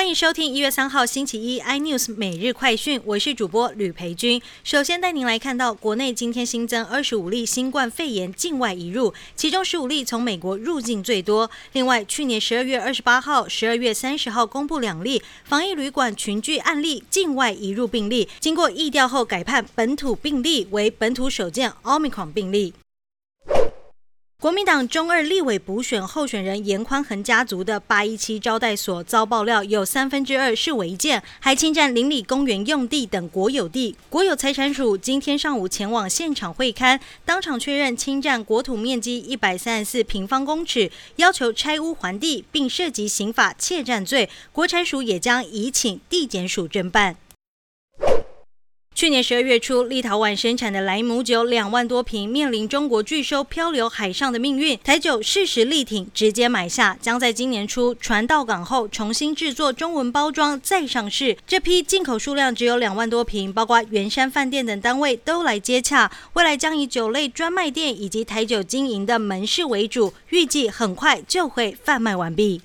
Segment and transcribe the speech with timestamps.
[0.00, 4.40] 欢迎收听一月三号星期一 iNews 每日快讯，我是主播吕培军。
[4.64, 11.50] 首先带您来看到，国内今天新增二十五例新冠肺炎境外移入，其中十五例从美国入境最多。
[11.74, 22.72] 另外，去年十二月二十八号、十二月三十号公布两例防疫旅馆群聚案例境外移入病例，经过疫调后改判本土病例为本土首件 Omicron 病例。
[24.40, 33.94] 国民党中二立委补选候选人严宽恒家族的八一七招待所遭爆料，有三分之二是违建，还侵占邻里公园用地等国有地。
[34.08, 44.30] 国有财产署今天上午前往现场会勘，当场确认侵占国土面积一百三十四平方公尺，要求拆屋还地，并涉及刑法窃占罪。
[44.52, 47.16] 国财署也将移请地检署侦办。
[49.00, 61.38] 去年十二月初，立陶宛生产的莱姆酒两万多瓶面临中国拒收、漂流海上的命运，台酒适时力挺，直接买下，将在今年初船到港后重新制作中文包装再上市。
[61.46, 72.60] 这批进口数量只有两万多瓶，包括圆山饭店等单位都来接洽，未来将以酒类专卖店以及台酒经营的门市为主，预计很快就会贩卖完毕。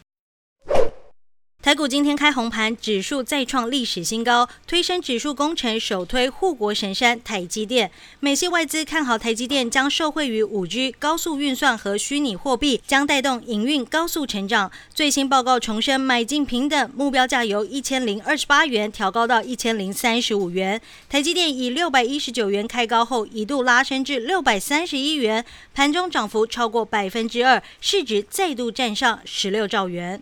[1.66, 7.90] 台股今天开红盘，指数再创历史新高，推升指数工程首推护国神山台积电。
[8.20, 14.72] 美系外资看好台积电将受惠于五 G、高速运算和虚拟货币，将带动营运高速成长。
[14.94, 20.80] 最新报告重申买进平等目标价由一千零二十八元调高到一千零三十五元。
[21.10, 25.44] 台积电以六百一十九元开高后，一度拉升至六百三十一元，
[25.74, 30.22] 盘中涨幅超过百分之二，市值再度站上十六兆元。